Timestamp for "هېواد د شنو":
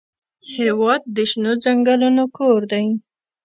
0.55-1.51